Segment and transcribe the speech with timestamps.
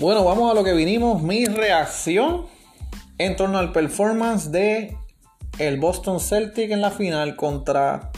[0.00, 1.22] Bueno, vamos a lo que vinimos.
[1.22, 2.46] Mi reacción
[3.18, 4.96] en torno al performance de
[5.58, 8.10] el Boston Celtic en la final contra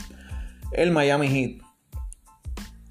[0.71, 1.72] el Miami Heat.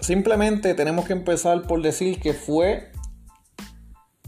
[0.02, 2.90] Simplemente tenemos que empezar por decir que fue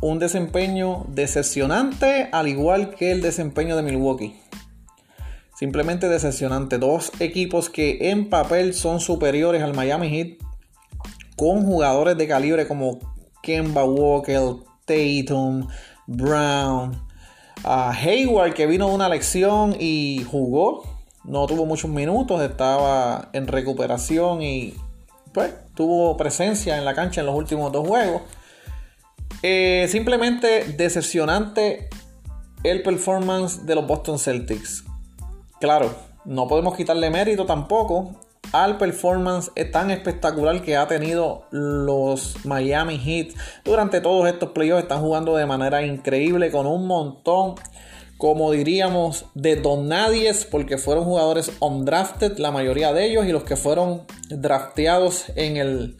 [0.00, 4.40] un desempeño decepcionante, al igual que el desempeño de Milwaukee.
[5.58, 6.78] Simplemente decepcionante.
[6.78, 10.38] Dos equipos que en papel son superiores al Miami Heat,
[11.36, 13.00] con jugadores de calibre como
[13.42, 14.40] Kemba Walker,
[14.84, 15.66] Tatum,
[16.06, 17.02] Brown,
[17.64, 20.84] Hayward que vino de una lección y jugó.
[21.24, 24.74] No tuvo muchos minutos, estaba en recuperación y
[25.34, 28.22] pues tuvo presencia en la cancha en los últimos dos juegos.
[29.42, 31.90] Eh, simplemente decepcionante
[32.62, 34.84] el performance de los Boston Celtics.
[35.60, 38.18] Claro, no podemos quitarle mérito tampoco
[38.52, 44.84] al performance tan espectacular que ha tenido los Miami Heat durante todos estos playoffs.
[44.84, 47.56] Están jugando de manera increíble con un montón,
[48.18, 53.56] como diríamos, de donadies, porque fueron jugadores undrafted, la mayoría de ellos, y los que
[53.56, 55.96] fueron drafteados en el,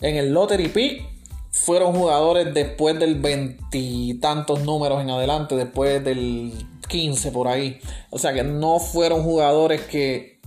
[0.00, 1.02] en el lottery pick
[1.50, 6.52] fueron jugadores después del veintitantos números en adelante, después del
[6.88, 7.80] 15 por ahí.
[8.10, 10.38] O sea que no fueron jugadores que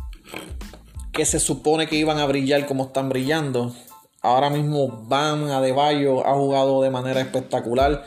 [1.12, 3.74] que se supone que iban a brillar como están brillando.
[4.22, 8.06] Ahora mismo Bam Adebayo ha jugado de manera espectacular.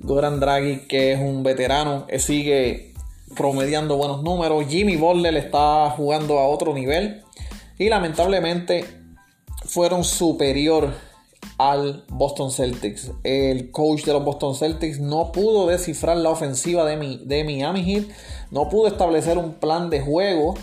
[0.00, 2.94] Goran Draghi, que es un veterano, eh, sigue
[3.34, 4.66] promediando buenos números.
[4.68, 7.22] Jimmy Butler está jugando a otro nivel.
[7.78, 8.84] Y lamentablemente
[9.64, 10.94] fueron superior
[11.58, 13.12] al Boston Celtics.
[13.22, 18.04] El coach de los Boston Celtics no pudo descifrar la ofensiva de, de Miami Heat.
[18.50, 20.54] No pudo establecer un plan de juego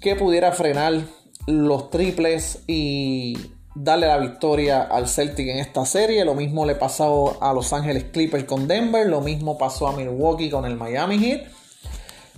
[0.00, 1.04] que pudiera frenar
[1.46, 3.36] los triples y
[3.74, 6.24] darle la victoria al Celtic en esta serie.
[6.24, 10.50] Lo mismo le pasó a Los Ángeles Clippers con Denver, lo mismo pasó a Milwaukee
[10.50, 11.42] con el Miami Heat.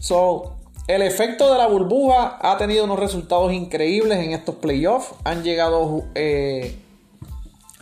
[0.01, 0.57] So,
[0.89, 5.15] el efecto de la burbuja ha tenido unos resultados increíbles en estos playoffs.
[5.25, 6.79] Han llegado eh,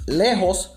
[0.06, 0.72] lejos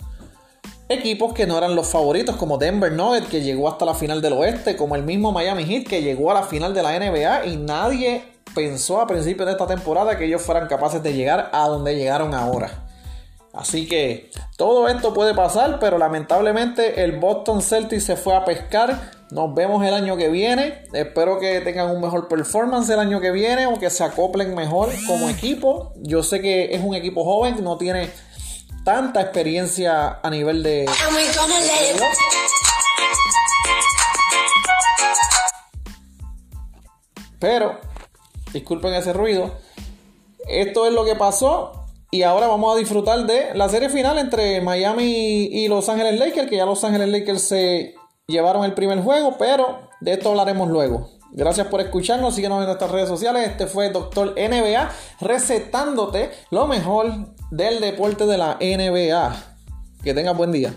[0.90, 4.34] equipos que no eran los favoritos, como Denver Nuggets, que llegó hasta la final del
[4.34, 7.58] oeste, como el mismo Miami Heat, que llegó a la final de la NBA y
[7.58, 8.24] nadie
[8.58, 12.34] pensó a principios de esta temporada que ellos fueran capaces de llegar a donde llegaron
[12.34, 12.88] ahora.
[13.54, 19.12] Así que todo esto puede pasar, pero lamentablemente el Boston Celtics se fue a pescar.
[19.30, 20.86] Nos vemos el año que viene.
[20.92, 24.90] Espero que tengan un mejor performance el año que viene o que se acoplen mejor
[25.06, 25.94] como equipo.
[25.98, 28.10] Yo sé que es un equipo joven, no tiene
[28.84, 30.90] tanta experiencia a nivel de...
[37.40, 37.80] Pero
[38.58, 39.52] Disculpen ese ruido.
[40.48, 41.74] Esto es lo que pasó.
[42.10, 46.50] Y ahora vamos a disfrutar de la serie final entre Miami y Los Ángeles Lakers,
[46.50, 47.94] que ya Los Ángeles Lakers se
[48.26, 51.12] llevaron el primer juego, pero de esto hablaremos luego.
[51.34, 53.48] Gracias por escucharnos, síguenos en nuestras redes sociales.
[53.48, 54.90] Este fue Doctor NBA
[55.22, 57.12] recetándote lo mejor
[57.52, 59.36] del deporte de la NBA.
[60.04, 60.74] Que tengas buen día.